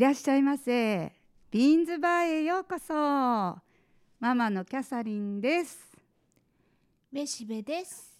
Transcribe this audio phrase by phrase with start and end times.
[0.00, 1.12] いらっしゃいませ。
[1.50, 2.94] ビーンズバーへようこそ。
[2.94, 3.62] マ
[4.34, 5.78] マのキャサリンです。
[7.12, 8.18] めしべです。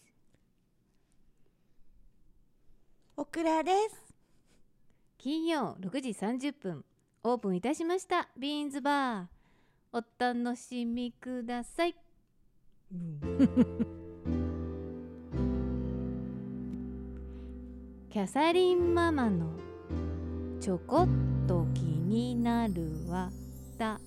[3.17, 3.97] オクラです。
[5.17, 6.85] 金曜6時30分
[7.23, 8.29] オープンいたしました。
[8.37, 9.27] ビーンズバー。
[9.95, 11.97] お楽しみください。
[18.11, 19.70] キャサリンママの
[20.61, 21.09] ちょこっ
[21.49, 23.31] と気になる話
[23.79, 23.99] 題。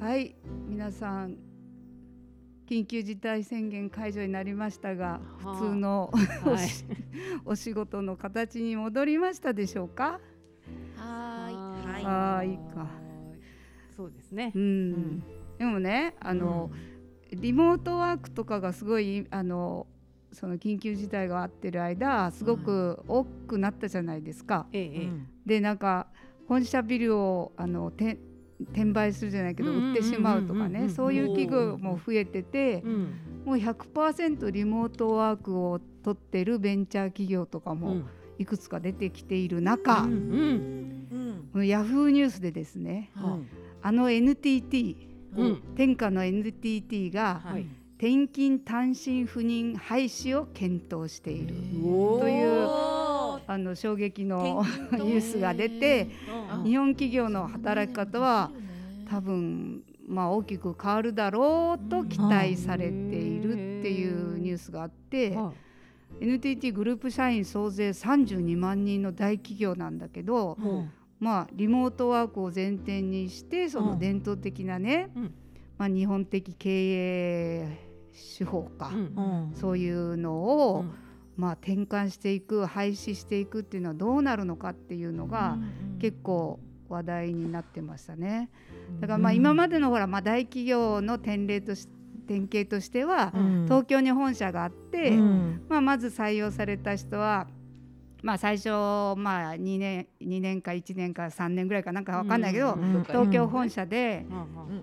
[0.00, 0.34] はい
[0.68, 1.36] 皆さん
[2.68, 5.54] 緊急事態宣言解除になりましたがはあ。
[5.54, 6.10] 普通の
[6.42, 6.68] はい。
[7.46, 10.18] お仕事の形に戻りましたでしょうか？
[10.96, 12.04] はーい。
[12.04, 12.74] はーい。
[12.74, 12.88] か。
[13.94, 14.50] そうですね。
[14.56, 15.22] うん、ん。
[15.56, 16.72] でもねあの、
[17.30, 19.86] リモートワークとかがすごいあの
[20.32, 24.66] その緊急事態があってる間すごく多くなったじゃないですか。
[24.72, 25.08] ええええ。
[25.46, 26.06] でなんか
[26.48, 28.18] 本社ビルをあのて
[28.72, 33.08] 転売するじゃないけどうんうんうんうん売ってしまうとかうんうんうんねそういう企業も増えててうん。
[33.44, 38.06] もう100%リモートワークを取ってるベンチャー企業とかもうん。
[38.38, 40.12] いくつか出てきている中、うん
[41.52, 43.38] うんヤフーニュースでですねは
[43.82, 44.96] あの NTT
[45.36, 45.62] うん。
[45.76, 47.66] 天下の NTT がはい
[48.02, 51.54] 転勤単身赴任廃止を検討している。
[51.54, 56.08] というあの衝撃のニュースが出て
[56.56, 56.64] うん。
[56.64, 58.50] 日本企業の働き方は
[59.08, 65.52] 多分まあ大きく変わるだろうと期待されているっていうニュースがあっては
[66.20, 70.58] NTT グループ社員総勢32万人の大企業なんだけど
[71.20, 75.34] まあリモートワークを前提にしてその伝統的なねうん。
[75.78, 77.91] まあ日本的経営
[78.38, 78.92] 手法か
[79.54, 80.90] そういうのをうん。
[81.34, 85.56] まあ転換していく廃止していくっていうのはどうなるのかっていうのが
[85.98, 88.50] 結構話題になってましたね。
[89.00, 91.88] だからまあ今までのほらまあ大企業の典例とし
[92.26, 93.64] 典型としてはうん。
[93.64, 95.62] 東京に本社があって、うん。
[95.68, 97.46] まあ、まず採用された人は、
[98.22, 98.68] まあ、最初
[99.16, 104.24] まあ2年2年か1年か3年ぐらいかなんかわかんないけど、うん東京本社で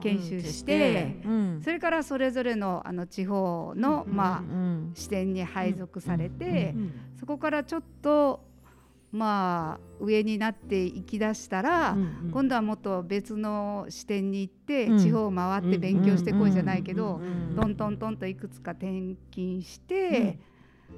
[0.01, 1.61] 研修して、うん。
[1.63, 4.15] それからそれぞれのあの地方の、うん。
[4.15, 4.91] まあうん。
[4.93, 6.91] 支店に配属されて、うん。
[7.17, 8.41] そこからちょっと
[9.11, 12.31] まあ上になっていきだしたら、うん。
[12.33, 14.97] 今度はもっと別の支店に行って、うん。
[14.99, 17.55] 地方を回って勉強してこいじゃないけど、うん。
[17.55, 20.39] トントントンといくつか転勤して、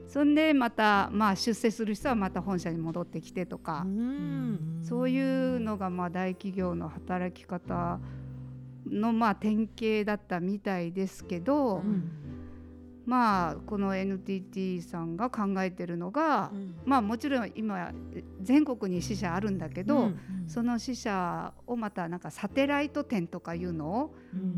[0.08, 4.82] そんでまた、まあ、出世する人はまた本社に戻ってきてとか、うん。
[4.84, 8.00] そういうのがまあ大企業の働き方
[8.86, 12.12] のまあ典型だったみたいですけど、うん。
[13.06, 16.76] まあこの NTT さんが考えてるのが、うん。
[16.86, 17.92] まあもちろん今
[18.42, 24.16] 全国に支社あるんだけど、うんその支社をまたなんかサテライト店とかいうのを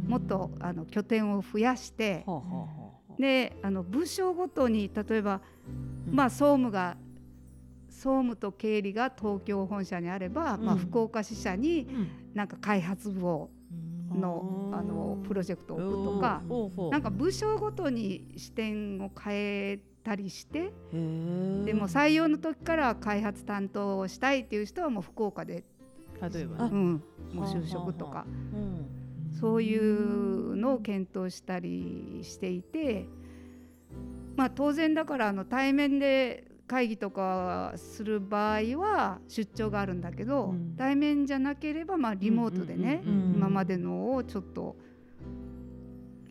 [0.07, 5.41] もっとあの拠点を増やして、はあはあはあであの部署ごとに例えば、
[6.07, 6.16] うん。
[6.16, 6.97] まあ総務が
[7.90, 12.07] 総務と経理が東京本社にあれば、まあ、うん福岡支社にうん。
[12.34, 13.50] なんか開発部を
[14.13, 14.75] のうん。
[14.75, 16.41] あのプロジェクトを置くとか
[16.91, 25.63] なんか部署ごとに視点を変えたりしてでも採用の時から開発担当をしたいっていう人はもう福岡で、
[26.22, 26.69] 例えばね。
[26.72, 27.03] うん、
[27.34, 29.03] もう就職とはかうん
[29.43, 33.09] そういうのを検討したりしていて
[34.37, 40.75] まあ当然だからあの対面で会議とかする場合は出張があるんだけど、うん。
[40.77, 44.77] 対面じゃなければまあリモートでね、今までのをちょっと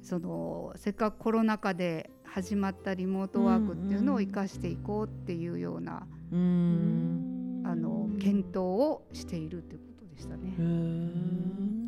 [0.02, 7.62] そのせっかくコロナ禍で始まったリモートワークっていうのを生かしていこうっていうような、うん。
[7.66, 10.56] あの検討をしているっていうことでしたね。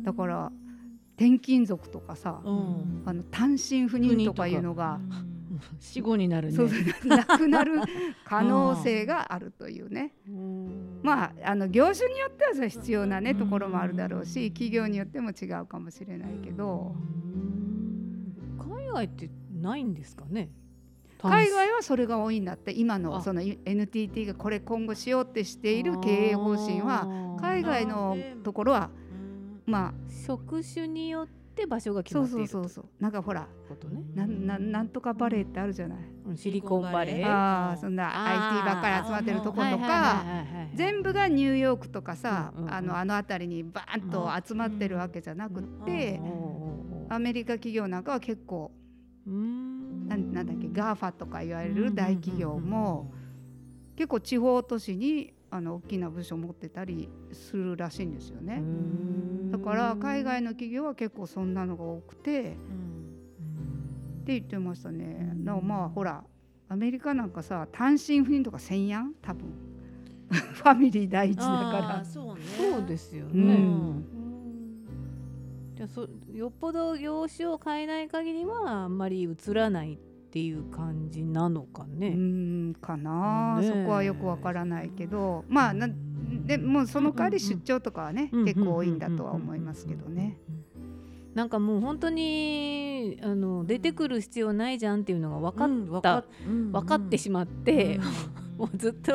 [0.03, 0.51] だから
[1.17, 3.03] 転勤族とかさ、うん。
[3.05, 4.99] あの単身赴任とかいうのが、
[5.79, 6.55] 死後になるね。
[6.55, 6.69] そう
[7.07, 7.81] なくなる
[8.25, 10.13] 可能性があるというね。
[10.27, 10.99] うん。
[11.03, 16.95] まあ、あの業種によっては必要なねうんところもあるだろうし企業によっても違うかもしれないけど。
[18.59, 19.29] 海外って
[19.61, 20.49] ないんですかね？
[21.21, 22.71] 海外はそれが多いんだって。
[22.73, 23.21] 今のあ。
[23.21, 27.07] その NTT がこれ今後しようってしている経営方針は
[27.39, 28.89] 海外のところは
[29.65, 29.93] まあ
[30.27, 34.03] 職種によって場所が決そうまっているそうそうそうなんかほらことね。
[34.13, 35.97] なんなんなんとかバレーってあるじゃない？
[36.27, 36.37] うん。
[36.37, 37.25] シリコンバレー？
[37.27, 40.23] ああそんな IT ばっかり集まってるとことか。
[40.75, 42.73] 全部がニューヨークとかさ、うんうんうん。
[42.73, 46.19] あのあの辺りにバーンと集まってるわけじゃなくって、
[47.09, 48.71] アメリカ企業なんかは結構
[49.25, 50.07] うん。
[50.07, 53.11] なんなんだっけ GAFA とか言われる大企業も
[53.95, 58.57] 結構地方都市にああの大きな部署持ってたりするらしいんですよね。
[58.59, 59.51] うん。
[59.51, 62.57] だから海外の企業は結構そんなのが多くて。
[64.23, 65.33] って言ってましたね。
[65.43, 66.23] だからまあほら
[66.67, 69.45] アメリカなんかさ単身赴任とかせんやん多分。
[70.31, 72.41] ファミリー第一だかあーそうね。
[72.41, 74.03] そうですようね、ん。
[75.75, 79.93] じゃあそよっぽど業種を変えない限りはあんまり映らない。
[79.93, 79.97] っ
[80.35, 82.09] ていう感じなのかね。
[82.09, 83.69] らうーんかな、ねえ。
[83.69, 85.45] そこはよくわからないけど。
[85.47, 85.87] まあな
[86.45, 90.37] でもうその代わり出張とかはね、結構多いんだとは思いますけどね。
[91.35, 96.71] なんかもう本当にあの出てくる必要ないじゃんっていうのが分かうんった、うん。
[96.73, 98.01] 分かってしまって、
[98.57, 99.13] もうずっと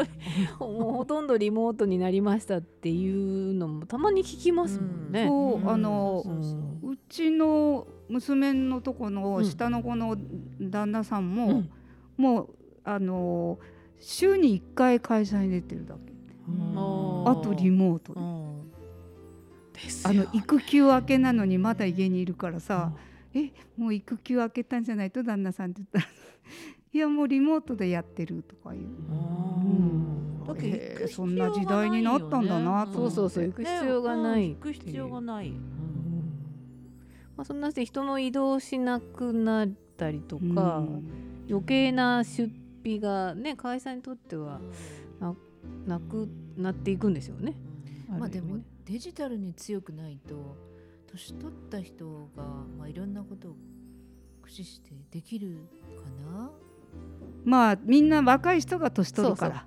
[0.64, 5.26] もうほとんどリモートになりましたっていうのもたまに聞きますもんね。
[5.26, 5.70] そう、うん。
[5.70, 10.16] あのそうちの娘のとこの下の子の
[10.60, 11.70] 旦那さんも、うん。
[12.16, 12.54] もう
[12.84, 13.58] あの
[13.98, 16.10] 週に1回会社に出てるだけ。
[16.46, 18.18] あとリモートで、
[20.04, 22.92] あの育休明けなのにまだ家にいるからさ、
[23.34, 26.06] えもう育休明けたんじゃないと旦那さんって言ったら
[26.92, 28.80] いやもうリモートでやってるとかいう、
[31.08, 33.14] そんな時代になったんだなと思って。
[33.14, 34.50] そうそうそう行く必要がないねう。
[34.50, 35.50] ん行く必要がない。
[37.36, 40.54] まあ、そんなして人も移動しなくなったりとうん。
[40.54, 40.84] か、
[41.48, 42.50] 余計な出
[42.80, 44.60] 費がね会社にとっては
[45.86, 47.54] なくなっていくんですよね。
[48.08, 50.56] まあでもデジタルに強くないと
[51.06, 52.42] 年取った人が
[52.76, 53.56] まあいろんなことを
[54.42, 55.58] 駆使してできる
[55.96, 56.02] か
[56.32, 56.50] な？
[57.44, 59.64] まあみんな若い人が年取るから。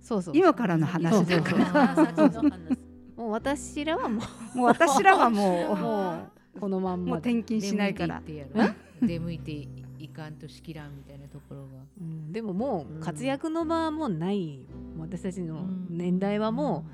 [0.00, 0.36] そうそう。
[0.36, 1.92] 今からの話だから。
[1.92, 2.78] あー先の話
[3.16, 4.22] もう私らはも
[4.54, 5.30] もう私らはう。
[5.30, 8.20] ももうこのまうもうんまで、転勤しないから。
[8.26, 8.74] 出向いていってやる。
[9.06, 9.68] 出向いて
[10.04, 11.68] いかんとしきらんみたいなところが。
[12.00, 12.32] うん。
[12.32, 14.58] でももう活躍の場はもうない。
[14.58, 14.64] よ
[14.98, 16.84] 私たちの年代はも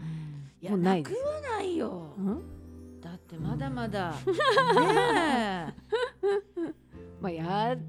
[0.62, 1.16] いもうないです。
[1.16, 2.14] くはないよ。
[2.18, 2.42] う、うん？
[3.00, 4.14] だってまだまだ。
[4.76, 5.74] ね
[7.20, 7.80] まあや、うん、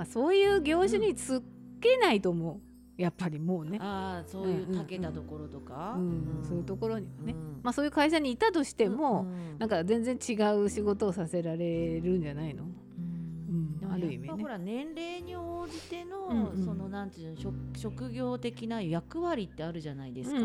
[0.00, 1.42] まあそういう業種につ
[1.78, 3.72] けないと思うやっぱりもうね。
[3.74, 5.96] え、ああそういうたけたところとか。
[5.98, 6.42] うん。
[6.42, 7.60] そういうところにはね、うん。
[7.62, 9.58] まあそういう会社にいたとしても、うん。
[9.58, 12.64] なんか全然違う仕事をさせられるんじゃないの、
[13.90, 14.42] ある意味ね。
[14.42, 20.40] ほら年齢に応じての、そのなんていうの職職業的な役割ってあるじゃないですか。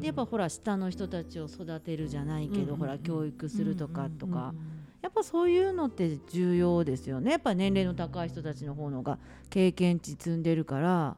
[0.00, 7.32] でやっぱほら下の人たちを育てるじゃないけど、ほら教育するとかとか、うんやっぱそういうのって重要ですよね。
[7.32, 9.18] やっぱ年齢の高い人たちの方のが
[9.50, 11.16] 経験値積んでるから。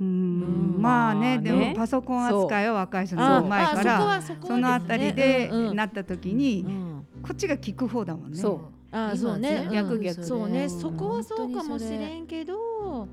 [0.00, 0.06] うん。
[0.06, 0.82] うん。
[0.82, 3.48] まあねでもパソコン扱いは若い人あのう。
[3.48, 7.06] まいからはそのあたりでなった時にうん。
[7.22, 8.38] こっちが聞く方だもんね。
[8.38, 8.60] そう。
[8.90, 9.62] あそうね。
[9.64, 10.70] 今逆逆そうね、うん。
[10.70, 12.24] そこはそうかもしれん。
[12.24, 13.06] んけど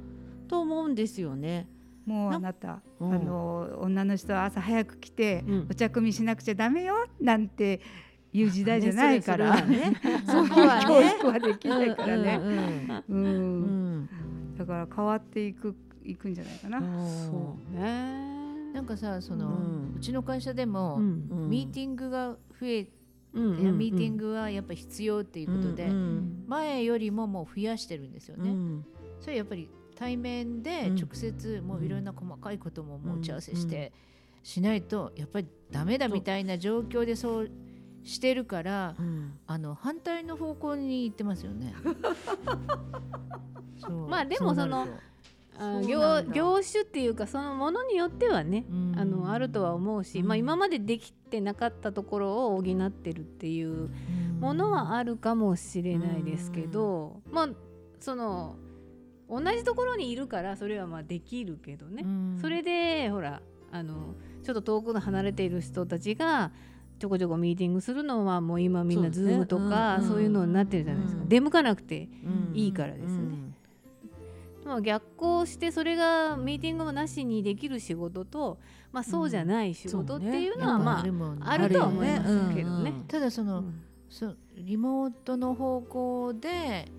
[0.48, 1.68] と思うんですよね。
[2.06, 3.14] もうあなた、うん。
[3.14, 5.68] あの女の人は朝早く来て、うん。
[5.70, 7.82] お茶組みしなくちゃダメよなんて
[8.36, 9.94] いう時代じゃないから、 ね。
[10.28, 10.86] そういうそこはね。
[10.86, 13.04] 教育はできないからね。
[13.10, 14.10] うん
[14.58, 16.80] だから変わっていくいくんじゃないかな。
[16.80, 18.72] そうね。
[18.74, 22.88] なんかさその、ううんちの会社でも、ミーティングが増え
[23.34, 28.50] ミーティングはやっぱり必要っていうことで、うん前よりももう増やしてるんですよね。
[28.50, 28.86] うん。
[29.20, 30.96] それやっぱり対面でうん。
[30.96, 33.70] 直接もういろんな細かいことももう打ち合わせしうん。
[33.70, 33.94] て
[34.44, 37.52] しないとやっぱりダメだみたいな状況でそう
[38.06, 39.34] してるからうん。
[39.48, 41.74] あの反対の方向に行ってますよね。
[44.08, 44.70] まあでもそう
[45.88, 48.94] 業業種っていうかそのものによってはねうん。
[48.98, 50.28] あのあるとは思うし、うん。
[50.28, 53.90] まあ、今までできてなかったところを補ってるっていう
[54.40, 57.50] ものはあるかもしれないですけど、まあ
[58.00, 58.56] その
[59.28, 62.38] 同じところにいるからそれはまあできるけどね、うん。
[62.40, 66.52] それでほらあのちょっと遠くの離れている人たちが
[66.98, 73.08] ちょこちょこミーティングするのはもう今みんなズームとかうんそういうのになってるじゃないですか、うん出向かなくてうんいいからですね。
[73.10, 73.56] うん
[74.66, 78.58] まあ、逆行してそれがミーティングもなしにできる仕事と、
[78.92, 81.06] まあ、そうじゃない仕事っていうのは、ま
[81.42, 82.94] ああるとは思いますけどね。
[83.08, 83.82] ただその、うん。
[84.10, 86.92] そうリモートの方向で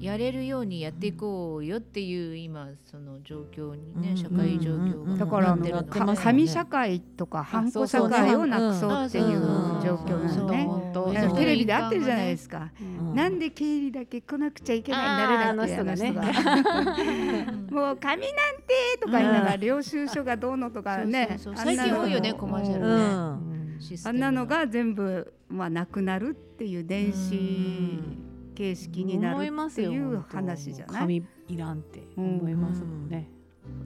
[0.00, 4.16] やれるようにやっていこうよっていう今その状況にね、うん。
[4.16, 9.40] 社会状況がだから紙社会とかハンコ社会をなくそうっていう
[9.82, 10.64] 状況なのね。
[10.64, 12.70] 本当だからテレビで会ってるじゃないですか。
[12.80, 12.84] う。
[12.84, 13.14] ん。
[13.14, 18.32] なんで経理だけ来なくちゃいけないんだれだって もう紙なん
[18.66, 21.38] てとか言いながら領収書がどうのとかね。
[21.38, 23.52] 最近多いよねコマーシャルね。
[24.04, 28.22] あんなのが全部まあなくなるっていう電子
[28.52, 31.00] 形式になるっていう話じゃない？
[31.00, 33.28] 紙いらんって思いますもんね、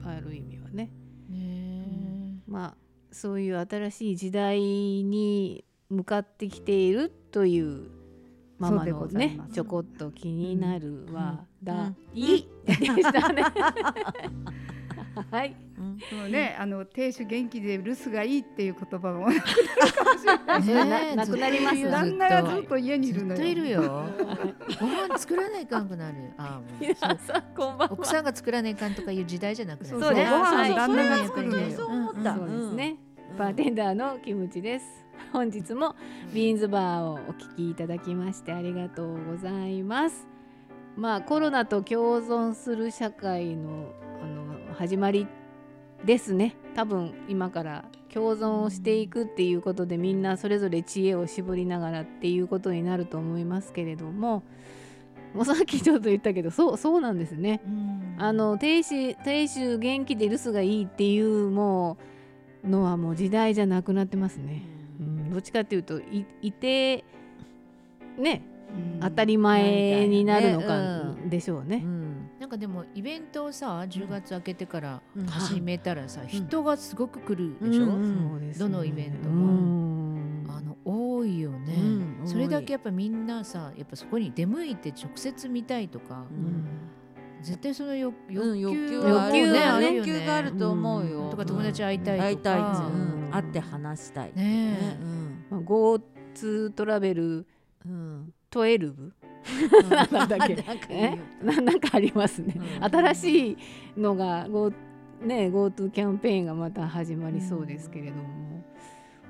[0.05, 0.89] ある意味はね。
[1.29, 2.77] ねまあ
[3.11, 7.89] そういう新しい時代に向かってきているという
[8.59, 11.95] ママのねちょこっと気になるはだうん。
[12.13, 12.47] い。
[12.65, 13.43] でしたね。
[15.31, 15.55] はい。
[16.11, 20.63] うんそうね、あの亭主元気で留守がいいっていう言葉もなくなるかもしれない。
[20.63, 23.35] それななくなりますずっと旦那がずっと家にいるのよ。
[23.35, 23.81] ずっといるよ。
[24.79, 26.15] ご飯作らないかんくなる。
[26.37, 27.93] あーもうそうさんこんばんは。
[27.93, 29.85] 奥さんが作らないかんとかいう時代じゃなく。
[29.85, 31.71] そうそうですご飯はい旦那が作るのよ。
[31.71, 32.97] そう思った、そうですね。
[33.01, 35.05] うんバーテンダーのキムチです。
[35.31, 35.95] 本日も
[36.33, 40.27] ビーンズバーをお聞きいただきましてありがとうございます。
[40.95, 43.91] まあコロナと共存する社会の
[44.23, 45.27] あの始まり
[46.05, 46.55] ですね。
[46.75, 54.43] 多分今から共存をしていくっていうことでみんなそれぞれ知恵を絞りながらっていうことになると思いますけれども。
[55.33, 57.61] もうさっきちょっと言ったけどそうそうなんですね。
[57.65, 61.97] うんあの亭主亭主元気で留守がいいっていうも
[62.63, 64.63] うのはもう時代じゃなくなってますね。
[64.99, 67.03] うん、どっちかっていうといいて
[68.17, 68.56] ねうん
[69.01, 70.65] 当たり前になるのね。
[70.65, 71.29] かうん。
[71.29, 71.81] でしょうね。
[71.83, 72.29] うん。
[72.39, 75.25] なんかでもイベントをさ10月明けてからうん。
[75.25, 77.89] 始めたらさ、人がすごく来るでしょ、う
[78.57, 80.45] どのイベントうもん。
[80.49, 82.27] あの多いよね、うん。
[82.27, 86.65] それだけやっぱみんなさやっぱそこに出向いて直接見たいとか、うん。
[87.41, 89.95] 絶対その欲求があるね。
[89.95, 91.29] 欲求があると思うよ、うん。
[91.29, 92.27] とか友達会いたいとか。
[92.27, 92.61] 会いたい
[93.29, 94.97] 会って話したいね
[95.49, 97.45] まあ、GoTo トラベル
[97.85, 97.91] うん。
[97.91, 99.11] うん12
[100.11, 100.55] なんだっけ？
[101.61, 102.55] なんかありますね。
[102.57, 102.83] うん。
[102.83, 103.57] 新しい
[103.99, 104.71] のが Go、
[105.21, 108.23] ね、GoTo キャンペーンがまた始まりそうですけれども,、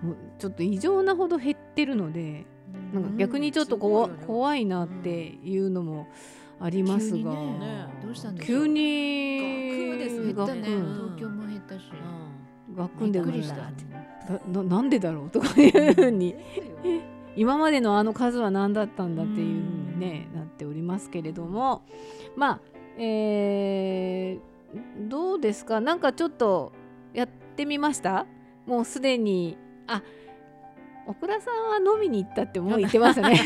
[0.03, 2.45] もうちょっと異常なほど減ってるので
[2.93, 4.13] なんか逆にちょっとこね。
[4.25, 6.07] 怖いなっていうのも
[6.59, 7.88] ありますが、急にね
[8.47, 10.33] 急にガクですね。
[10.33, 11.81] 東京も減ったし、
[12.75, 13.55] ガックンでびっくりした。
[14.51, 15.29] なななんでだろう？
[15.29, 16.36] とかいうふうに
[17.38, 21.84] 今までのあの数は何だったんだっていうふうに、ね、なっておりますけれども。
[22.36, 22.60] まあ
[22.98, 24.58] えー
[25.08, 25.79] どうですか？
[25.79, 26.74] なんかちょっと
[27.13, 28.25] やってみました？
[28.65, 29.58] もうすでに。
[29.88, 30.03] あ
[31.08, 33.39] オクラさんは飲みに行ったってもう言ってましたね。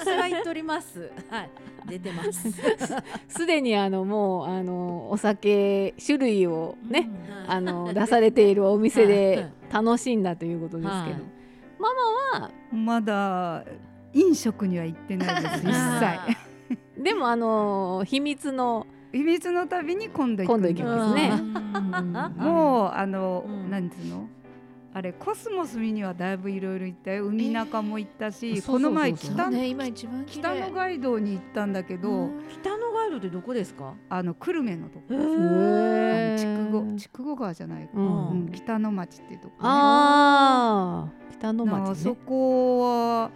[0.00, 1.10] 私は言っております。
[1.28, 1.50] はい。
[1.88, 2.52] 出てます。
[3.26, 7.10] すでにあのもうあのお酒種類をね、
[7.46, 7.52] うん。
[7.52, 11.37] あの出されているお店で楽しんだということですけど、はい
[11.78, 11.88] マ
[12.40, 13.64] マはまだ
[14.12, 16.26] 飲食には行ってないです 一あ
[16.96, 17.02] 切。
[17.02, 21.30] でもあの秘密の秘密の旅に今度行くんです今度行きますね。
[22.38, 22.44] うん。
[22.44, 23.70] もうあの、うん。
[23.70, 24.28] なんつうの？
[24.94, 27.26] あれコスモス見にはだいぶいろいろ行ったよ。
[27.26, 30.42] 海中も行ったし、えーこの前北そうね今一番綺麗。
[30.42, 32.42] 北の街道に行ったんだけど、うん。
[32.60, 33.94] 北のガイドってどこですか？
[34.08, 35.04] あの久留米のとこ。
[35.08, 35.18] 筑
[36.70, 38.02] 後ー筑後川じゃないか、うう
[38.34, 39.58] んん北の町っていうとこね。
[39.62, 42.16] ああ北のなあそ町ね。
[42.26, 43.30] こは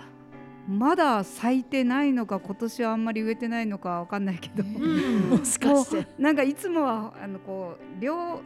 [0.68, 5.30] まだ咲いてないのか今年はあんまり植えてないのかわかんないけど、うん。
[5.38, 6.06] もしかして。
[6.18, 8.40] なんかいつもはあのこう両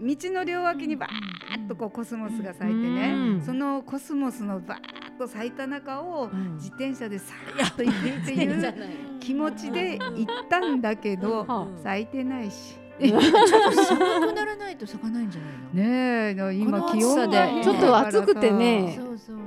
[0.00, 3.42] 道の両脇にバーッとこうコスモスが咲いてね、うん。
[3.42, 6.54] そのコスモスのバーッと咲いた中をうん。
[6.56, 8.74] 自転車でさーっと行くっていう
[9.20, 12.79] 気持ちで行ったんだけどは咲いてないし。
[13.00, 15.82] ちょっと寒くならないと咲かないんじゃないの？
[15.82, 18.98] ねえ今気温がちょっと暑くてね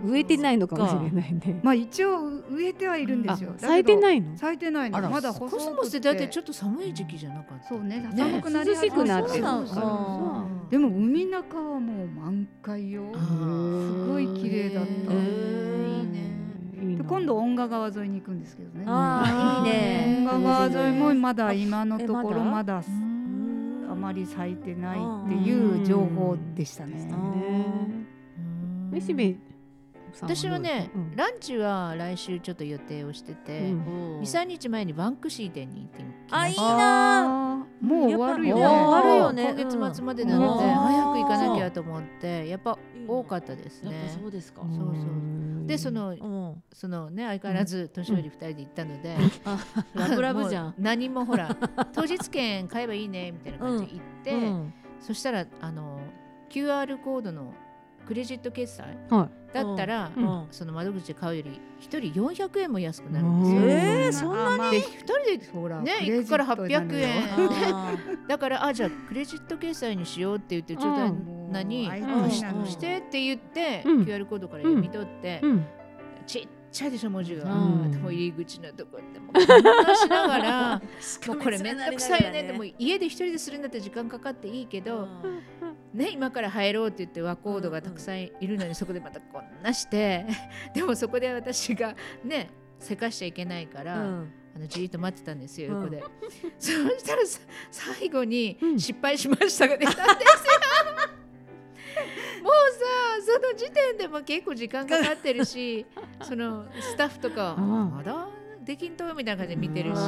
[0.05, 1.59] 植えてないのかもしれないね。
[1.63, 3.53] まあ一応植えてはいるんであすよ。
[3.57, 4.37] 咲いてないの？
[4.37, 5.09] 咲いてないの。
[5.09, 7.67] まだコスモスってだってちょっっと寒い時期じゃなかった。
[7.67, 8.09] そうねね。
[8.15, 9.43] 寒くなり涼しくなってる。
[10.69, 13.03] でも海中はもう満開よ。
[13.13, 13.19] す
[14.07, 14.91] ごい綺麗だった。
[14.91, 15.17] いい
[16.05, 16.33] ね。
[17.07, 18.83] 今度恩賀川沿いに行くんですけどね。
[18.87, 20.15] あーいいね。
[20.27, 22.83] 恩賀川沿いもまだ今のところえまだ
[23.93, 27.07] あまり咲いてないっていう情報でしたね。
[27.11, 28.07] うん。
[28.91, 29.35] めしべ
[30.21, 34.19] 私はね、どうですかランチは来週ちょっと予定をしてて、うん。
[34.21, 38.65] 23日前にバンクシー店に行ってきまあいいなもう終わるよね。
[38.65, 40.71] 終わるよね今月末までなので、うん。
[40.73, 42.47] 早く行かなきゃと思って。
[42.47, 42.77] やっぱ
[43.07, 44.61] 多かったですやっねぱそうですか。
[44.61, 44.75] うん。
[44.75, 45.67] そうそう。
[45.67, 46.63] でそのうん。
[46.73, 49.17] そのね相変わらず年寄り2人で行ったので、
[49.93, 50.75] ラブラブじゃん。
[50.77, 51.55] 何もほら
[51.93, 54.73] 当日券買えばいいねみたいな感じで行って、うん。
[54.99, 55.99] そしたらあの
[56.49, 57.53] QR コードの
[58.05, 60.47] クレジット決済はだったら、うん。
[60.51, 63.61] その窓口で買うより1人400円も安くなるんですよ。
[63.61, 63.69] うん。
[63.69, 67.23] えーそんなで1人でほらね行くから800円。
[67.73, 67.93] あ
[68.27, 71.15] だからあじゃあクレジット決済にしようって言ってちょっと
[71.51, 74.01] 何してって言って、うん。
[74.03, 75.65] QR コードから読み取って、うん。
[76.25, 77.91] ちっちゃいでしょ文字が、うん。
[78.01, 79.31] もう入り口のとこでも。
[79.35, 80.81] うしながら
[81.27, 82.43] もうこれめんどくさいよね。
[82.43, 85.07] でも家で一人でするんだったら時間かかっていいけど、
[85.93, 90.25] ね、今から入ろうって言って和コードがたくさんいるのに、そこでまたこんなして
[90.73, 94.33] でもそこで私がねせかしちゃいけないから、うん。
[94.55, 95.83] あのじーっと待ってたんですようん。
[95.83, 96.03] 横で、
[96.59, 97.39] そしたらさ
[97.71, 98.79] 最後にうん。
[98.79, 100.13] 失敗しましたが出たんですよ、
[102.43, 102.51] もう
[103.25, 105.85] さその時点でも結構時間かかってるし
[106.21, 107.91] そのスタッフとかうん。
[107.91, 108.27] まだ
[108.63, 109.99] できんとみたいな感じで見てるし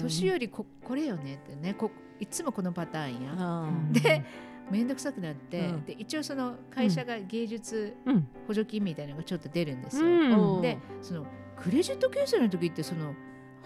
[0.00, 3.32] 年寄りここれよねってねこいつもこのパターンや。
[3.32, 3.92] うん。
[3.92, 4.24] で
[4.70, 5.84] 面倒くさくなって、うん。
[5.84, 8.28] で一応その会社が芸術うん。
[8.46, 10.06] 補助金みたいなのがちょっと出るんですよ。
[10.06, 10.62] うん。
[10.62, 13.14] でそのクレジット決済の時ってその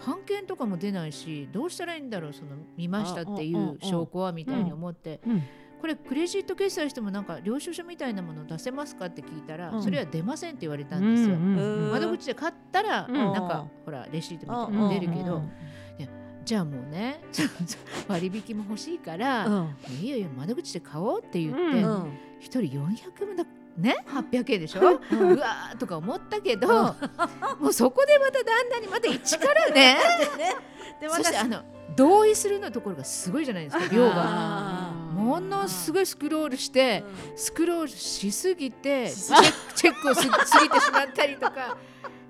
[0.05, 5.43] 版権とかも出ないしどうしたらいいんだろうその見ましたっていあうんうんううん証拠はみたいに思って、うん。
[5.79, 9.83] これクレジット決済してもなんか領収書みたいなもの出せますかって聞いたら、うん。
[9.83, 11.35] それは出ませんって言われたんですよ。
[11.35, 11.91] うん。
[11.91, 13.15] 窓口で買ったら、うん。
[13.15, 15.41] なんかほらレシートみたいなの出るけど、
[16.43, 17.21] じゃあもうね
[18.07, 19.75] 割引も欲しいから、うん。
[20.01, 22.03] いいよいいよ窓口で買おうって言って、うん。
[22.03, 23.45] うん一人400円だ
[23.77, 26.67] ね800円でしょ、うわーとか思ったけど、
[27.61, 29.97] もうそこでまた旦那にまた一からね
[30.99, 31.63] でそしてあの
[31.95, 34.13] 同意するのところがすごいじゃないですか量が。
[34.17, 41.77] あものすごいスクロールしてースクロールしすぎてチしェックチェックをす過ぎてしまったりとか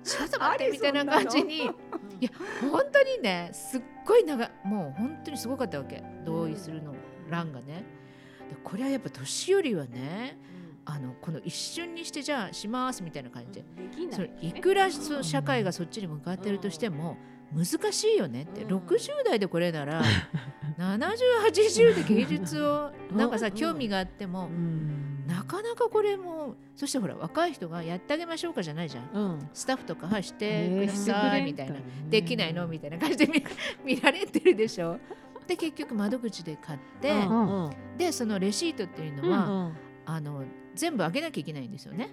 [0.04, 1.56] ちょっと待ってみたいな感じに。
[1.58, 2.30] いや
[2.70, 6.02] 本当にねすっごい長いもう本当にすごかったわけ。
[6.24, 6.94] 同意するの
[7.28, 7.84] 欄がね。
[8.50, 10.38] でこれはやっぱ年寄りはね
[10.84, 13.60] あのこの一瞬にしてじゃあしますみたいな感じ。
[13.60, 13.64] で
[13.96, 17.16] でいそれいくらその社会がそっちに向かってるとしても
[17.54, 18.62] 難しいよねって。
[18.62, 18.76] うん。
[18.78, 20.02] 60代でこれなら
[20.78, 29.10] 7080で芸術を なんかさうん興味があってもうんなかなかこれもそしてほら若い人がやってあげましょうかじゃないじゃん。
[29.12, 29.48] うん。
[29.54, 31.76] スタッフとかはいしてくださいみたいな。
[32.10, 33.42] できないのみたいな感じで見
[33.96, 34.98] 見られてるでしょ？
[35.46, 39.76] で結局窓口で買って、うんでそのレシートっていうのうは、ん。
[40.04, 42.10] あの全部あげなきゃいけないんですよね。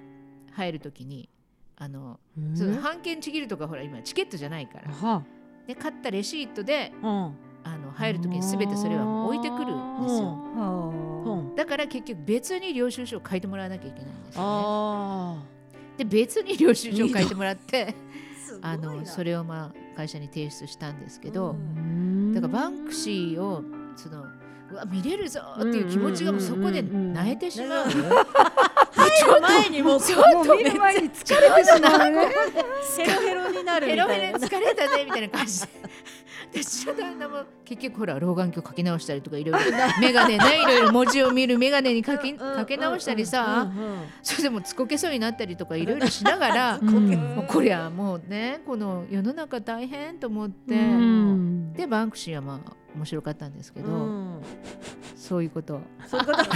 [0.54, 1.30] 入る時に。
[1.78, 4.92] あの、うんその半券ちぎるとかほら今チケットじゃないから。
[4.92, 5.24] は
[5.68, 10.28] で買ったレシートでうんあの入る時に全てそれはもう置いてくるんですよ。
[10.56, 11.56] うん。
[11.56, 14.48] だから結局別に領収書を書いてもらわなきゃいけないんですよね。
[14.48, 15.44] あ
[15.98, 17.94] で別に領収書を書いてもらって
[18.62, 22.34] ああのそれをまあ会社に提出したんですけど、うん。
[22.34, 23.64] だからバンクシーを
[23.96, 24.26] その
[24.72, 27.90] うわ見れるぞっていう気持ちがもうそこで泣いてしまう。
[27.90, 28.00] 入
[29.36, 30.56] る前にもうちょっと。
[30.56, 32.12] 見る前に疲れてしまう。
[32.12, 32.28] ね。
[32.98, 35.68] ヘロヘロになるみヘロヘロたいなに疲れたねみたいな感じで。
[36.52, 37.46] でちょっとあんなもん。
[37.64, 39.72] 結局ほら老眼鏡かけ直したりとかいろいろ。
[40.02, 43.72] 眼鏡ねいろいろ文字を見る眼鏡にかけかけ直したりさ
[44.24, 47.10] それでもつこけそうになったりとかいろいろしながらうん。
[47.36, 51.74] もうこりゃもうねこの世の中大変と思って、うん。
[51.74, 54.42] でバンクシーはまあ面白かったんですけど、うん。
[55.16, 55.80] そういうこと。
[56.08, 56.40] そういうこと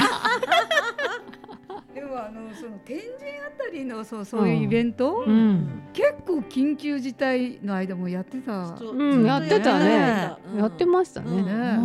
[1.93, 5.83] でもあのその天神あたりのそうそういうイベント、うん。
[5.93, 8.75] 結構緊急事態の間もやってた。
[8.77, 10.35] そううんやってたね。
[10.53, 10.59] うん。
[10.59, 11.77] やってましたね。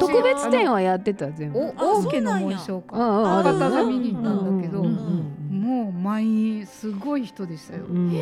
[0.00, 1.60] 特別展はやってた全部。
[1.60, 2.96] おあ王家の紋章か。
[2.96, 7.84] 博多座見に行ったんだけど、うんもう満員すごい人でしたよ。
[7.88, 8.12] うん。
[8.12, 8.18] え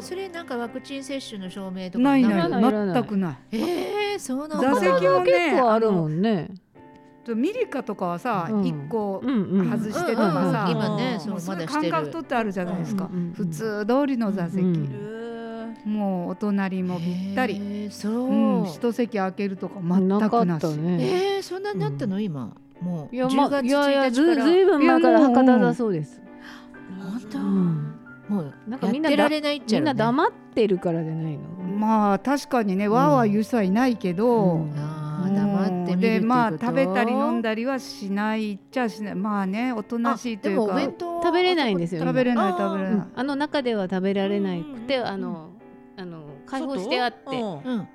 [0.00, 0.02] ー。
[0.02, 2.94] それなんかワクチン接種の証明とかないないないいらない。
[2.94, 3.36] 全くない。
[3.52, 6.50] えー、そうなん座だ席もね結構あるもんね
[7.34, 8.66] ミリカとかはさうん。
[8.66, 13.32] 一、個外してとかさ、今ねうんそうもうすぐまだ感覚取ってあるじゃないですか、うんうんうん。
[13.32, 15.20] 普通通りの座席、うん
[15.84, 20.66] もうお隣もぴったり、えーそう、うん、一席空けるとか全くなし。
[20.66, 21.36] ったね。
[21.36, 22.54] えー、そんなになったの、今。
[22.82, 24.44] もういや10月まいやいや1ず日から。
[24.44, 26.20] ずいぶん前から博多だそうです。
[26.98, 27.94] 本当、うん。
[28.28, 31.40] もうなんかみんなやってられないっちゃう、ね、みんな黙ってるからじゃないの？
[31.78, 34.62] まあ確かにねわーわー言う人はいないけど、うん。
[34.64, 36.20] うん黙ってみるっていうこと？
[36.20, 39.14] でまあ食べたり飲んだりはしないっちゃしない。
[39.14, 40.62] まあねおとなしいというか。
[40.62, 41.86] あでもお弁当食べれないんで。
[41.86, 43.12] すよ食べれない食べれない、うん。
[43.14, 45.06] あの中では食べられなくてうん。
[45.06, 45.50] あの
[45.96, 47.42] あの開放してあってう
[47.74, 47.88] ん。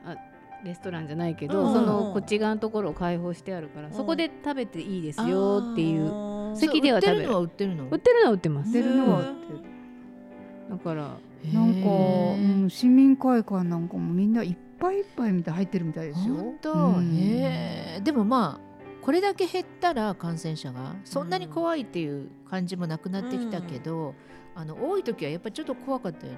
[0.63, 1.51] レストランじゃないけうん。
[1.51, 3.93] どそのこっち側のところを開放してあるからん。
[3.93, 7.29] そこで食べていいですよっていうう席では食べる。
[7.33, 8.23] 売ってるのは売ってるの？
[8.23, 8.71] 売ってるのは売ってます。
[8.71, 10.77] 出るのはうん。
[10.77, 11.17] だから
[11.53, 16.35] なんか、うん、市民会館なんかもみんないっぱいいっぱいみたい入ってるみたいですよ。
[16.35, 17.15] 本当、うん。
[17.15, 24.15] へえでもまあこれだけ減ったら感染者がそんなに怖いっていう感じもなくなってきたけど、
[24.55, 26.37] あの多い時はやっぱちょっと怖かったよね、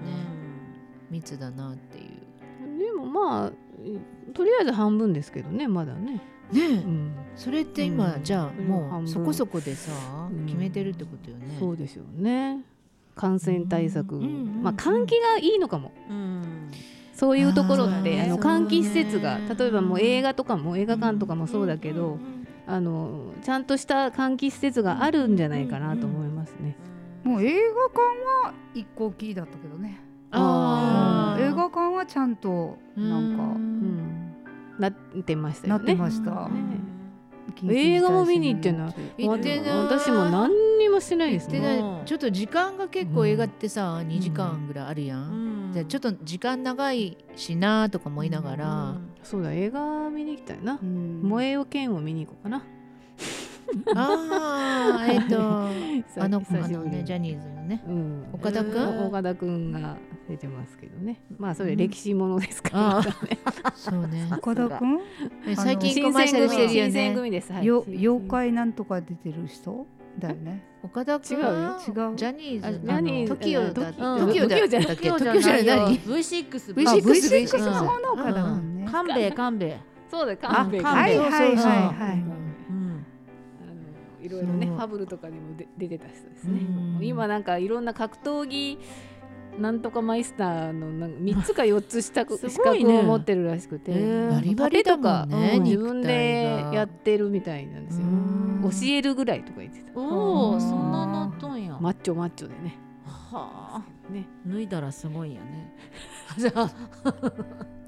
[1.10, 2.80] 密だなっていう。
[2.80, 3.52] でもまあ
[4.34, 6.22] とりあえず半分ですけどねまだね、
[6.52, 8.24] ねえ、うん、それって今、うん。
[8.24, 9.92] じゃあうんもうそこそこでさ、
[10.30, 10.46] うん。
[10.46, 11.56] 決めてるってことよね。
[11.60, 12.60] そうでしょうね。
[13.16, 14.64] 感染対策、うんうんうん。
[14.64, 15.94] まあ換気がいいのかも。
[16.10, 16.70] うん
[17.18, 22.20] そういうところってあの換気施設が例えばもう映画とかも映画館とかもそうだけど、
[22.68, 26.78] あのちゃんとした換気施設があるんじゃないかなと思いますね。
[27.24, 28.02] もう映画館
[28.46, 30.00] は一個きりだったけどね。
[30.30, 31.42] あー。
[31.42, 34.36] 映画館はちゃんとなんかうん。
[34.78, 35.94] なってましたなよね。
[35.94, 36.97] ってました、ね
[37.70, 38.94] 映画も見に行ってんの？
[39.18, 39.78] 行ってない。
[39.78, 41.82] 私も何にもしてないですでね。
[41.82, 45.74] ねちょっと時間が結構映画ってさ、2時間ぐらいあるやん、うん。
[45.74, 50.80] じゃあちょっと時間長いしなとか思いながら、そうだ映画見に行きたいな。
[50.82, 50.86] う。
[50.86, 51.22] ん。
[51.24, 52.64] 萌えよ剣を見に行こうかな。
[53.96, 59.08] ああえっとあのあのねジャニーズのねうん、岡田くん？
[59.08, 59.98] 岡田くんが
[60.30, 61.22] 出てますけどね。
[61.38, 63.10] まあそれ歴史ものですから、あね。
[63.76, 64.30] そうね。
[64.32, 65.00] 岡田君
[65.46, 67.52] え最近新コマーシャルしてるよ新選ね組です。
[67.52, 67.66] はい。
[67.66, 69.86] よ妖怪なんとか出てる人
[70.18, 70.64] だよね。
[70.82, 71.50] 岡田くん違うよ。
[71.50, 72.16] 違う。
[72.16, 73.34] ジャニーズあジャニーズ。
[73.34, 82.37] TOKIO だじゃなだっけ今日 TOKIO じゃない何 V6 V6 あ V6 V6 の方の岡田君ね勘兵衛勘兵衛そうだはいはいはいはい
[84.28, 86.60] いろいろねファブルとかでもで出てた人ですね。
[86.98, 87.06] うん。
[87.06, 88.78] 今なんかいろんな格闘技
[89.58, 92.98] なんとかマイスターのなんか 3つか4つ資格資すごいね。
[92.98, 93.92] 格を持ってるらしくて、
[94.30, 98.06] バリバリとかうん自分でやってるみたいなんですよ。
[98.06, 98.62] うん。
[98.64, 100.00] 教えるぐらいとか言ってた。
[100.00, 100.62] おおうん。
[100.62, 101.78] そんななっとんや。
[101.80, 102.78] マッチョマッチョでね。
[103.06, 104.14] はあ。
[104.14, 104.28] ね。
[104.46, 105.74] 脱いだらすごいんやね
[106.38, 106.72] じゃあ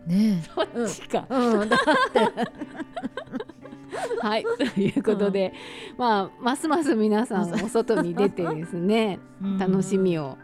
[0.08, 1.70] ね そっちか、うん。
[1.70, 1.78] だ
[4.22, 5.54] はいということで、
[5.98, 9.20] まあますます皆さんお外に出てですね
[9.60, 10.38] 楽しみを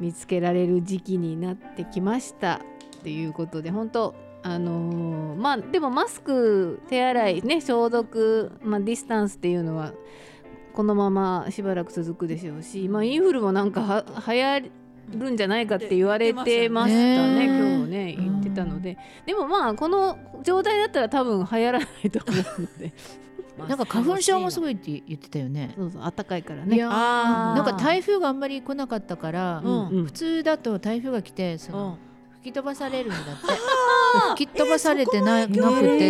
[0.00, 2.60] 見つけられる時期になってきました。
[2.98, 9.92] っていうことで本当あのーまあでもマスク手洗いね消毒、まあ、ディスタンスっていうのは
[10.74, 14.70] このまましばらく続くでしょうし、まあ、インフルもなんかは流行
[15.16, 18.16] るんじゃないかって言われてましたねね今日ね
[18.58, 22.92] たので、でもまあこの状態だったら多分流行らないと思うので。
[23.68, 25.72] なんか花粉症もすいごいって言ってたよね。
[25.76, 26.76] そうそう暖かいからね。
[26.78, 29.88] なんか台風があんまり来なかったから、うん。
[29.88, 31.94] うん普通だと台風が来てそのうん。
[32.36, 33.24] 吹き飛ばされるんだって。
[34.36, 36.04] 吹き飛ばされてな,、なくてって、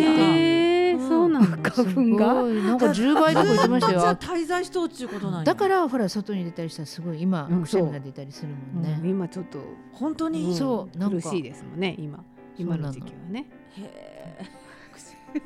[0.90, 1.70] えー、そうなんだ。
[1.70, 2.34] 花粉が？
[2.42, 5.44] なんか10倍とか言ってましたじゃ 滞在しとうっちゅうことなんや。
[5.44, 9.58] だからほら外に出たりしたらすごい今、うんくしゃみが出たりするもんね、うん今ちょっと
[9.92, 10.54] 本当に、うん。
[10.54, 10.98] そう。
[10.98, 12.22] なんか苦しいですもんね今
[12.58, 13.46] 今の時期はね。
[13.76, 14.58] へえ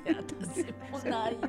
[0.06, 1.48] 私もないな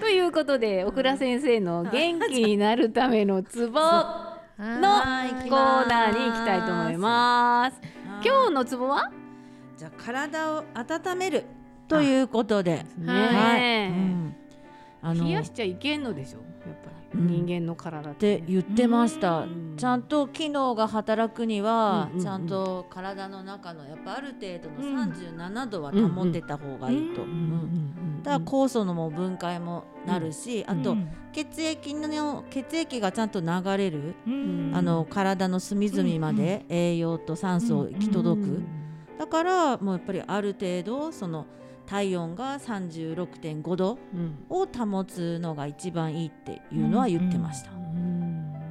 [0.00, 7.80] ということで奥倉先生の元気になるためのツボのコーナーに行きたいと思います。
[8.24, 9.10] 今日のツボは？
[9.76, 11.44] じゃあ体を温める
[11.88, 13.60] ということで、はい。
[13.60, 14.36] ねうん
[15.00, 16.38] あの冷やしちゃいけんのでしょ？
[16.38, 17.46] やっぱり、うん。
[17.46, 19.74] 人間の体っってて言ってました、うん。
[19.76, 24.96] ちゃんと機能が働くには、ちゃんと体の中のやっぱある程度うん。
[24.96, 30.96] の37度は保ってた方がいいと、うんうんだから酵素のも分解もなるし、あと、
[31.32, 34.72] 血液の血液がちゃんと流れる、うん。
[34.74, 38.62] あの体の隅々まで栄養と酸素を行き届く、
[39.16, 41.46] だからもうやっぱりある程度その
[41.88, 44.36] 体温が36.5度うん。
[44.50, 47.70] を保つのが一番いいっていうのは言ってました。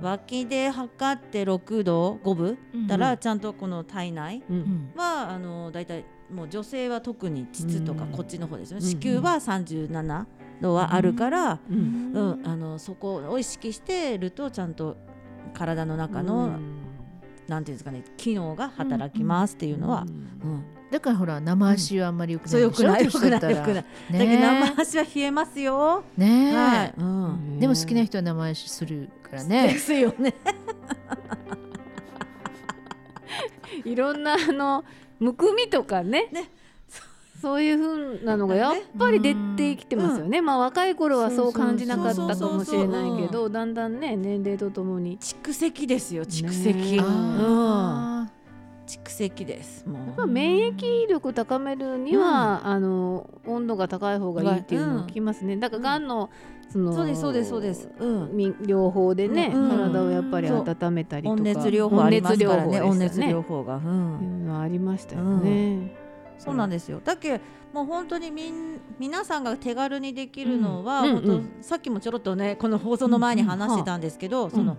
[0.02, 4.44] 脇で測って6度5分うんたらちゃんとこの体内
[4.96, 8.12] はあのだいたいもう女性は特に膣とかうん。
[8.12, 10.26] こっちの方ですようんね子宮は37
[10.62, 12.12] 度はあるから、うん。
[12.14, 12.48] うん。
[12.48, 14.96] あのそこを意識してるとちゃんと
[15.54, 16.60] 体の中の、
[17.48, 20.06] なんていうんですかね機能が働きますっていうのは、
[20.44, 23.84] うんだからほら生足はあんまり良くないそうよくないくないよくない、だ
[24.20, 30.34] け生足は冷えますよ、ねえ、はい、うん、でも好きな人は生足するからでねすよね。
[33.84, 34.84] いろんなあの
[35.20, 36.30] むくみとかね。
[36.32, 36.50] ね。
[37.42, 45.20] そういう風なのがやっぱり出てきてますよね、まあ若い頃はそう感じなかったかもしれないけどだんだんね年齢とともに。
[45.20, 47.06] 蓄積ですよ蓄積、ねうん。
[47.06, 48.32] あ
[48.88, 50.18] 蓄積ですもう。
[50.18, 56.30] まあ、免疫力高めるには、あの温度が高い方がいいっていうのを聞きますね、だからがんの
[56.70, 59.70] そのそうですそうですそうです、うん、み療法でね、うん。
[59.70, 61.36] 体をやっぱり温めたりとか。
[61.36, 64.46] 温熱療法ありますからね温温熱熱療法が、う、ん。
[64.46, 65.96] のはありましたよね、
[66.38, 66.56] そう。
[66.56, 67.02] なんですよ。
[67.04, 67.40] だけ
[67.74, 71.14] もう本当にみん皆さんが手軽にできるのは、うん。
[71.14, 71.52] 本当、うん。
[71.62, 74.78] さっきもちょろっとねこの放送の前に話してたんですけど、その、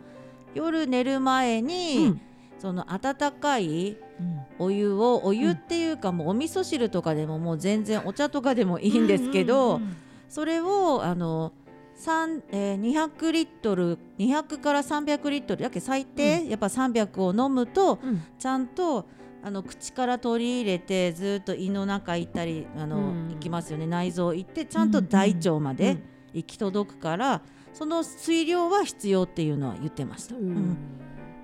[0.55, 2.21] 夜寝る前に、うん
[2.59, 4.41] その温かいうん。
[4.59, 9.81] お湯をお湯っていうかもうお味噌汁とかでももう全然お茶とかでもいいんですけど、
[10.29, 11.53] それをあの
[11.95, 18.23] 三えー200リットル200から300リットルだけ最低、やっぱ300を飲むとうん。
[18.39, 19.07] ちゃんと
[19.43, 23.29] あの口から取り入れてずっと胃の中行ったりあの、うん。
[23.31, 23.87] 行きますよね。
[23.87, 25.99] 内臓行ってちゃんと大腸まで
[26.35, 27.43] 行き届くから、
[27.73, 30.35] その水量は必要っていうのは言ってました。
[30.35, 30.77] ううんん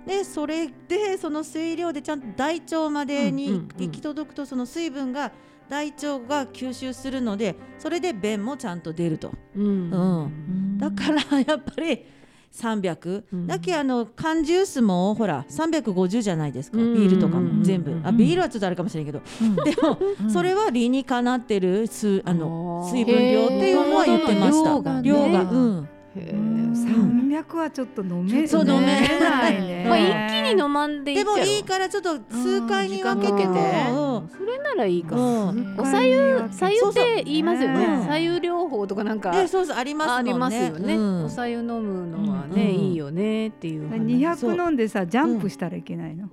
[0.07, 5.33] でそれでその水量でちゃんと大腸までに行き届くとその水分が
[5.69, 9.33] 大腸が吸収するのでそれで便もちゃんと出ると。
[9.57, 9.90] うん。
[9.90, 10.79] うん。
[10.79, 12.05] だからやっぱり
[12.53, 13.47] 300、うん。
[13.47, 16.95] だけあの缶ジュースもほら350じゃないですか、うん。
[16.95, 17.59] ビールとかうん。
[17.59, 19.23] も全部、あビールはちょっとあれかもしれんけど、
[19.64, 19.99] でも、
[20.31, 24.71] それは理にかなってるすあの水分量っていうのは言ってました。
[24.71, 24.95] 量が。
[25.01, 29.85] ね量が、うん、へ300はちょっと飲めそう飲めないね。
[29.88, 33.48] まあ一気に飲まんでいいでもいいからちょっと数回に分けててうん。
[33.48, 35.18] それならいいかう
[35.55, 35.77] ん。
[35.79, 37.87] おさゆさゆって言いますよね。
[37.87, 38.07] そうそう。
[38.07, 40.31] さゆ療法とかなんかでそうそうありますもんね。
[40.31, 40.96] ありますよね。
[40.96, 41.24] うん。
[41.24, 43.98] おさゆ飲むのはねうんいいよねっていう話。
[44.00, 46.29] 200飲んでさジャンプしたらいけないの。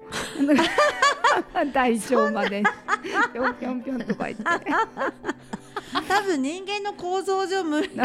[1.73, 2.63] 大腸まで。
[3.33, 4.43] ぴょんぴょんぴょんとか言って。
[6.07, 7.89] 多分人間の構造上無理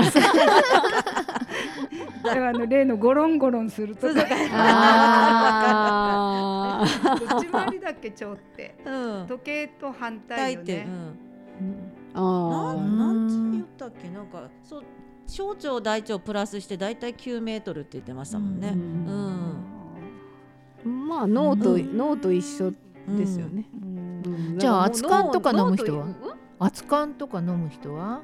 [2.23, 4.15] だからあの例のゴロンゴロンするとか。
[4.53, 7.29] あー。
[7.29, 8.75] どっち回りだっけ腸って。
[8.85, 10.87] うん時計と反大対よね。
[11.61, 11.65] う。
[11.65, 11.93] ん。
[12.15, 14.09] なんなんて言ったっけ？
[14.11, 14.83] なんかそう
[15.27, 18.69] 小腸大腸プラスしてだいたい9メートルって言ってましたもんね。
[18.69, 18.75] うう
[20.89, 20.93] ん。
[20.93, 21.09] ん。
[21.09, 21.97] まあ脳とうん。
[21.97, 22.73] 脳と一緒
[23.09, 23.67] ですよね。
[24.57, 26.07] じゃあ熱燗とか飲む人は？
[26.59, 28.23] 熱燗とか飲む人は？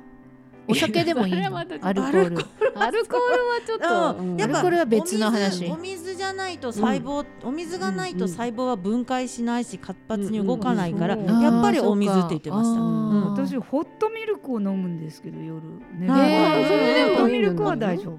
[0.69, 1.59] お酒でもいいの？
[1.59, 2.47] アルコール。
[2.77, 4.21] アルコールはちょっと。
[4.21, 4.37] うんうん。
[4.39, 5.67] やっぱこれは別の話。
[5.71, 12.81] お水お水じゃないと細胞、お水がないと細胞は分解しないし活発に動かないから、うんうんやっぱりお水って言ってました。
[12.81, 15.61] 私ホットミルクを飲むんですけど夜。
[15.99, 16.07] ね。
[16.07, 16.65] へー。
[16.67, 18.19] それでホットミルクは大丈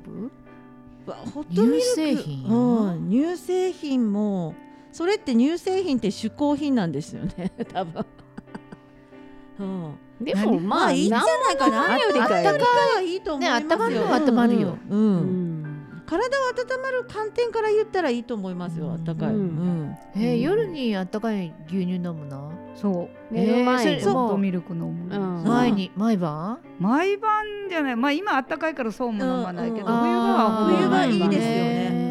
[1.05, 1.11] 夫？
[1.11, 2.47] わホットミルク乳製品。
[2.47, 4.55] うん、乳製品も
[4.91, 8.05] それって乳製品って嗜好品なんですよね 多分。
[9.59, 9.95] うん。
[10.21, 11.93] でもまあまあいいんじゃないかな。
[11.93, 12.33] あったか
[12.95, 13.49] はいいと思い。
[13.49, 13.67] ますよ。
[13.67, 14.77] ね温まるのは温まるよ。
[14.89, 14.99] うん。
[14.99, 15.05] うん。
[15.07, 16.03] うん。
[16.05, 18.91] 体を温まる観点から言ったらいいと思いますよ。
[18.91, 19.29] あったかい。
[20.15, 22.51] えー夜にあったかい牛乳飲むの？
[22.75, 23.33] そう。
[23.33, 24.01] 寝る前に。
[24.01, 25.15] ホットミルク飲む。
[25.15, 25.43] うん。
[25.43, 25.91] 前に。
[25.95, 26.59] 毎晩？
[26.79, 27.95] 毎晩じゃない。
[27.95, 29.93] まあ今あったかいからそうも飲まないけど、うん。
[30.01, 31.89] 冬場は冬場いいですよね。
[31.89, 32.02] ね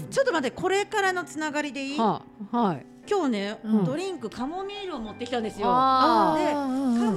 [0.00, 1.98] ちょっと待ってこれからのつながりでいい？
[1.98, 2.86] はあはい。
[3.10, 3.84] 今日ね、うん。
[3.84, 5.66] ドリンクカモミールを持ってきたんですよ。
[5.68, 7.16] あでーカモミ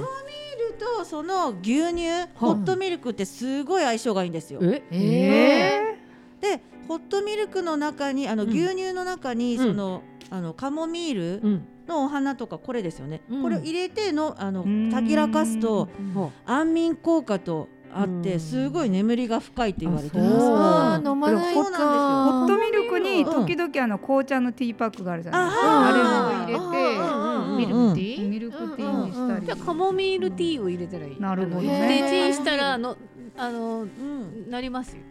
[0.72, 4.60] ルとその牛乳、ホットミルクってすごい相性がいいんですよ。
[4.62, 4.82] え？
[4.90, 5.98] え
[6.40, 8.50] でホットミルクの中にあのうん。
[8.50, 9.64] 牛乳の中にうん。
[9.64, 11.68] その、あのカモミールうん。
[11.86, 13.42] のお花とかこれですよね、うん。
[13.42, 14.90] これを入れてのあのうん。
[14.90, 18.22] たぎらかすとほ安眠効果とあっうん。
[18.22, 21.08] てすごい眠りが深いって言われてあます。
[21.08, 23.46] 飲まないホットミルクにうん。
[23.46, 25.88] 時々あの紅茶のティーパックがあるじゃないですあか。
[25.88, 26.96] あれあを入れて。
[26.98, 27.22] う
[27.54, 28.28] んミルクティー？
[28.28, 29.42] ミルクティーにしたり。
[29.42, 31.12] うじゃあカモミールティーを入れたらい。
[31.12, 32.96] いなるほどでねチンしたらあの
[33.36, 34.50] あのうん。
[34.50, 35.02] なりますよ。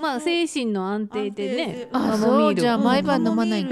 [0.00, 1.88] まあ精神の安定でね。
[1.92, 2.54] あカモミールそう。
[2.56, 3.64] じゃあうん毎晩飲まない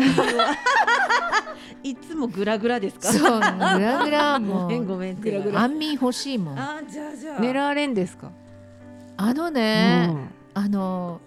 [1.82, 3.12] いつもグラグラですか？
[3.12, 5.60] そうグラグラもごめんごめんグラグラ。
[5.62, 6.58] 安眠欲しいもん。
[6.58, 7.40] ああじゃあじゃあ。
[7.40, 8.30] 狙われんですか？
[9.18, 10.10] のね、
[10.54, 11.20] あの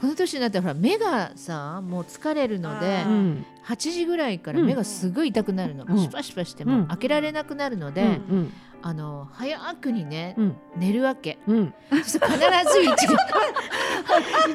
[0.00, 3.46] この年になったらほら目がさもう疲れるのであーうん。
[3.66, 5.98] 8時ぐらいから目がすごい痛くなるの、うん。
[5.98, 6.80] シュパシュパしてうん。
[6.82, 10.56] も開けられなくなるので、うんあの早くにね、うん。
[10.76, 11.38] 寝るわけ。
[11.46, 11.74] うん。
[11.90, 12.24] 必ず1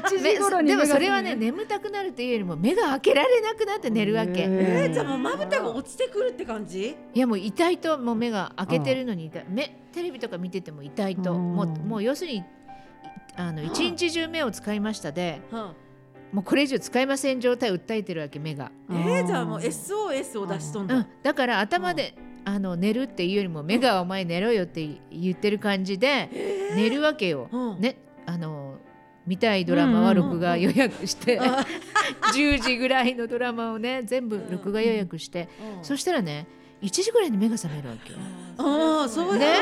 [0.09, 6.95] 時でもそれはね眠たくなるというよりも目が開けられなくなって寝るわけ、えー、じゃあもうまぶたが落ちてくるって感じ？
[7.13, 9.45] いやもう痛いともう目が開けてるのに痛い。
[9.47, 11.33] 目テレビとか見てても痛いと。
[11.33, 11.53] うん。
[11.53, 12.43] もうもう要するに
[13.37, 15.73] あの一日中目を使いましたでは
[16.31, 22.13] もうこれ以上使いません状態を訴えてるわけ目が、あ、えー、じゃあもう SOS を出しとんだ、うん、だから頭で
[22.45, 26.29] あの寝るっていうよりも目がお前寝ろよって言ってる感じで
[26.75, 27.49] 寝るわけよ。
[27.51, 27.81] うん。
[27.81, 28.77] ねあの
[29.25, 31.65] 見たいドラマは録画予約して、あ。
[32.35, 35.49] 10時ぐらいのドラマをね全部録画予約して、
[35.81, 36.47] そしたらね
[36.83, 38.19] 1時ぐらいに目が覚めるわけよ。
[38.57, 39.61] ああそうね。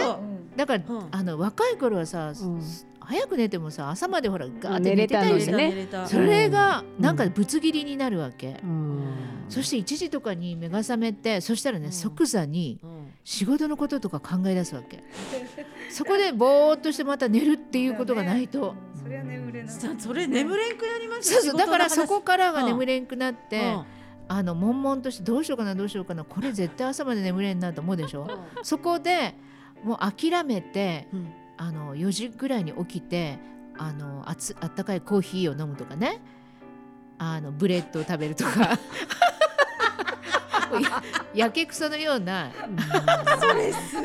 [0.58, 1.08] だ、だから、うん。
[1.12, 2.62] あの若い頃はさ、うん
[3.06, 7.04] 早く寝てもさ朝までほらガーって寝てたりしてたのにねそれがうん。
[7.04, 9.04] なんかぶつ切りになるわけ、うん。
[9.50, 11.92] そして1時とかに目が覚めてそしたらね、うん。
[11.92, 13.14] 即座にうん。
[13.26, 15.02] 仕事のこととか考え出すわけ。
[15.90, 19.74] そこでぼーっとしてまた寝るっていうことがないと、それは眠れない。
[19.74, 21.34] さそれ眠れんくなります？
[21.34, 23.84] そうそうだからそこからが眠れんくなって、うん。
[24.28, 28.28] あの悶々としてどうしようかなどうしようかなこれ絶対朝まで眠れんなと思うでしょ？
[28.64, 29.36] そこで
[29.84, 33.40] もう諦めてうんあの4時ぐらいに起きて
[33.78, 36.22] あのあつあったかいコーヒーを飲むとかね。
[37.18, 38.78] あのブレッドを食べるとか。
[40.74, 42.52] も ややけくそのような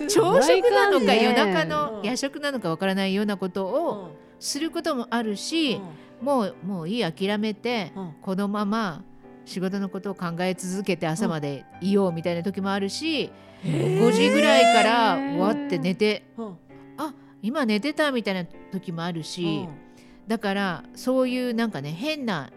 [0.08, 5.80] 朝食なのか夜中の夜食なのかわからないようなことをすることもあるし、
[6.20, 9.02] もうもういい諦めて、このまま
[9.46, 13.32] 仕事のことを考え続けて朝までいようみたいな時もあるし、
[13.64, 16.52] 5時ぐらいからわって寝て、あ
[17.42, 19.66] 今寝てたみたいな時もあるし、
[20.26, 22.50] だからそういうなんかね変な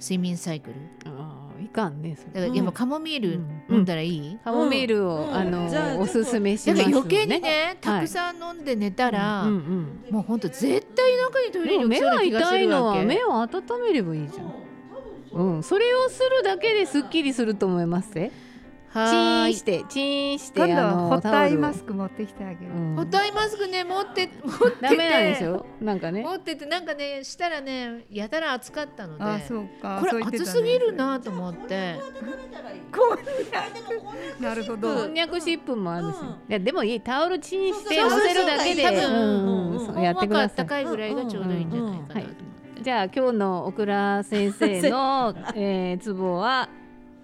[0.00, 0.74] 睡眠サイクル。
[1.06, 2.32] あーいかんねそれ。
[2.32, 3.76] だからやっぱカモミールうん。
[3.76, 5.34] 飲んだらいい、カモミールを、うん。
[5.34, 14.54] あのおすすめしだますから余計にねねたくさん飲んで寝たら、うんうんもうほんと絶対中にトイレに目が起きそうな気がす痛いのは目を温めればいいじゃん。
[15.32, 18.32] うん、それをするだけですっきりすると思いますぜ。
[18.92, 22.78] チンして、チーンして、今度はあのホットアイタオルをマスク持ってきてあげる、う。
[22.92, 22.96] ん。
[22.96, 25.66] ホットアイマスクね持って持っててダメなんですよ。
[25.80, 26.22] なんかね。
[26.22, 29.24] 持っててなんかねしたらねやたら暑かったので。
[29.24, 30.04] あそうか。
[30.06, 31.98] これ暑すぎるなと思って。
[32.94, 36.28] こんなるほこどんにゃく湿布もあるし、うん。
[36.28, 38.28] いやでもいいタオルチンしてそうそうそう。
[38.28, 39.70] 乗せるだけで、多分うん。
[39.72, 39.86] うん。
[39.86, 40.66] そうやってください。
[40.66, 46.68] かいぐらいがちょうどいいんじゃないかなと思って、じゃあ今日のオクラ先生の、 えー、ツボは。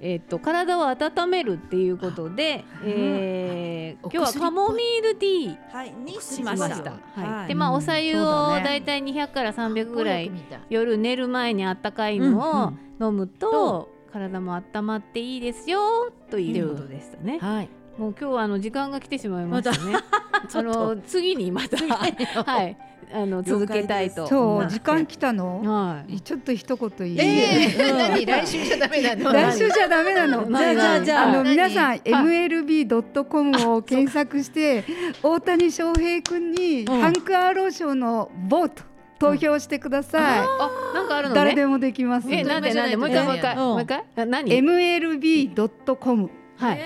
[0.01, 6.61] えっと体を温めるっていうことで、えー、お今日はカモミールティーはいにししまし。
[6.61, 6.91] たた。
[6.93, 7.23] はい。
[7.25, 7.49] はい。
[7.49, 7.75] でまあうん。
[7.77, 8.65] お茶湯そうをだね。
[8.65, 10.31] だいたい200から300ぐらい。
[10.71, 17.39] 夜寝る前にあったかいのを飲むと体も温まっていいですよということでしたね。
[17.41, 17.69] はい。
[17.99, 19.97] もう今日はあの時間が来てしまいましたね。
[20.49, 20.95] ちょあっと。
[20.95, 21.77] の次にまた。
[21.77, 22.77] はい
[23.13, 24.27] あの続けたいと。
[24.27, 24.59] そ。
[24.59, 25.63] う時間来たの？
[25.63, 26.21] はい。
[26.21, 28.27] ちょっと一言いい、えー、何？
[28.27, 29.33] 来週じゃダメなの？
[29.33, 30.47] 来週じゃダメなの。
[30.47, 31.23] じゃあじゃあじゃあ。
[31.25, 31.51] あの何？
[31.51, 34.85] 皆さん MLB.com を検索して
[35.23, 37.01] 大谷翔平君にうん。
[37.01, 38.83] ハンク・アーロー賞のボート
[39.19, 41.41] 投票してください、あなんかあるのね。
[41.41, 42.29] 誰でもできます。
[42.31, 42.97] えなんでなんで？
[42.97, 43.55] もう一回もう一回。
[43.55, 43.61] うん。
[43.61, 44.05] もう一回？
[44.15, 46.81] な何？MLB.com はい。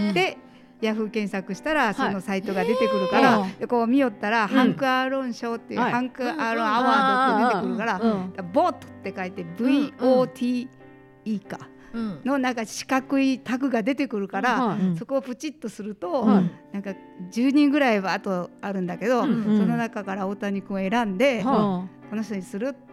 [0.00, 0.38] えで
[0.82, 2.14] ヤフー検索したらそはい。
[2.14, 3.52] のサイトが出てくるから、うん。
[3.58, 5.92] でこう見よったら、ハンク・アーロン賞っていう、はい。
[5.92, 8.52] ハンク・アーロン・アワードって出てくるから、うん。
[8.52, 10.68] ボートって書いて VOTE
[11.46, 11.68] か。
[11.94, 12.20] うん。
[12.24, 16.50] のなんか四角いタグが出てくるから、そこをプチッとすると、はい。
[16.72, 16.90] なんか
[17.30, 22.91] 10人ぐらいはあとあるんだけど、その中から大谷君を選んで、はこの人にするって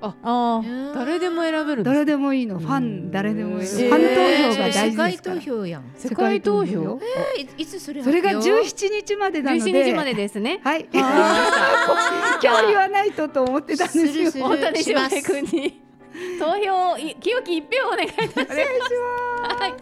[0.00, 0.62] ああ。
[0.94, 2.58] 誰でも選べるんです誰でもいいの。
[2.58, 3.88] ファン誰でもいいの、えー。
[3.88, 5.36] ファン投票が大世界事ですから。
[5.36, 5.84] 投票やん。
[5.96, 6.72] 世界投票。
[6.82, 7.00] よ
[7.36, 9.72] えーいいつそれそれが発表17日までなので。
[9.72, 10.60] 17日までですね。
[10.62, 10.88] はい。
[10.92, 14.06] は 今日言わないとと思ってたんですよ。
[14.06, 15.16] するする大谷翔します。
[15.16, 15.82] 平君に
[16.38, 18.52] 投票い清き一票をお願いいたします。
[18.52, 19.60] お願いします。
[19.60, 19.74] はい。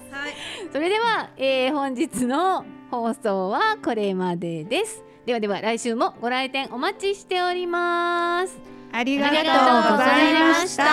[0.73, 5.05] それでは、えー、本日の放送はこれまでです。
[5.27, 8.74] ではでは来週もご来店お待ちしております。
[8.97, 10.85] ありがとうごござざいいました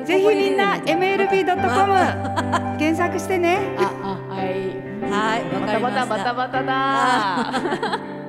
[0.00, 4.84] たぜひみんな MLB.com 検索してねはい。
[5.10, 5.44] はい。
[5.54, 6.06] わバかりました。
[6.06, 8.00] タバタバタバタだ。